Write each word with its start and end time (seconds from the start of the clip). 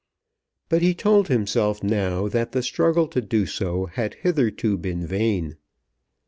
But 0.67 0.81
he 0.81 0.95
told 0.95 1.27
himself 1.27 1.83
now 1.83 2.27
that 2.27 2.53
the 2.53 2.63
struggle 2.63 3.07
to 3.09 3.21
do 3.21 3.45
so 3.45 3.85
had 3.85 4.15
hitherto 4.15 4.75
been 4.75 5.05
vain. 5.05 5.57